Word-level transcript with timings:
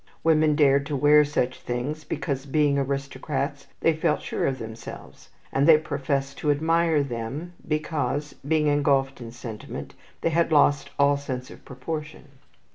Women 0.23 0.55
dared 0.55 0.87
to 0.87 0.95
wear 0.95 1.23
such 1.23 1.59
things, 1.59 2.03
because, 2.05 2.47
being 2.47 2.79
aristocrats, 2.79 3.67
they 3.81 3.93
felt 3.95 4.19
sure 4.23 4.47
of 4.47 4.57
themselves: 4.57 5.29
and 5.53 5.67
they 5.67 5.77
professed 5.77 6.39
to 6.39 6.49
admire 6.49 7.03
them, 7.03 7.53
because, 7.67 8.33
being 8.33 8.65
engulfed 8.65 9.21
in 9.21 9.31
sentiment, 9.31 9.93
they 10.21 10.29
had 10.31 10.51
lost 10.51 10.89
all 10.97 11.17
sense 11.17 11.51
of 11.51 11.63
proportion. 11.65 12.29